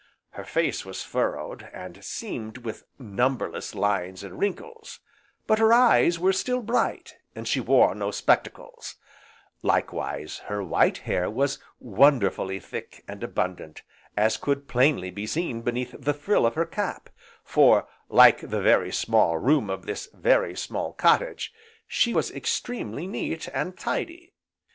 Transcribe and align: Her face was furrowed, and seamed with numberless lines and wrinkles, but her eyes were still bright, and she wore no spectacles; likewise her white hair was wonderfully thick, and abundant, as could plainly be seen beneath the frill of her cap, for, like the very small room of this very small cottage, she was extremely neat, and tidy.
Her 0.31 0.43
face 0.43 0.83
was 0.83 1.03
furrowed, 1.03 1.69
and 1.71 2.03
seamed 2.03 2.57
with 2.65 2.85
numberless 2.97 3.75
lines 3.75 4.23
and 4.23 4.39
wrinkles, 4.39 4.99
but 5.45 5.59
her 5.59 5.71
eyes 5.71 6.17
were 6.17 6.33
still 6.33 6.63
bright, 6.63 7.15
and 7.35 7.47
she 7.47 7.59
wore 7.59 7.93
no 7.93 8.09
spectacles; 8.09 8.95
likewise 9.61 10.39
her 10.45 10.63
white 10.63 10.97
hair 11.05 11.29
was 11.29 11.59
wonderfully 11.79 12.59
thick, 12.59 13.03
and 13.07 13.23
abundant, 13.23 13.83
as 14.17 14.37
could 14.37 14.67
plainly 14.67 15.11
be 15.11 15.27
seen 15.27 15.61
beneath 15.61 15.93
the 15.99 16.15
frill 16.15 16.47
of 16.47 16.55
her 16.55 16.65
cap, 16.65 17.11
for, 17.43 17.87
like 18.09 18.39
the 18.39 18.59
very 18.59 18.91
small 18.91 19.37
room 19.37 19.69
of 19.69 19.85
this 19.85 20.09
very 20.15 20.55
small 20.55 20.93
cottage, 20.93 21.53
she 21.87 22.11
was 22.11 22.31
extremely 22.31 23.05
neat, 23.05 23.47
and 23.53 23.77
tidy. 23.77 24.33